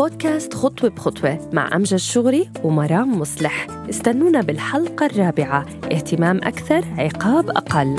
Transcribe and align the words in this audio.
بودكاست 0.00 0.54
خطوة 0.54 0.90
بخطوة 0.90 1.50
مع 1.52 1.76
أمجد 1.76 1.96
شغري 1.96 2.50
ومرام 2.64 3.18
مصلح. 3.18 3.66
استنونا 3.90 4.40
بالحلقة 4.40 5.06
الرابعة. 5.06 5.66
اهتمام 5.92 6.36
أكثر 6.36 6.84
عقاب 6.98 7.50
أقل. 7.50 7.96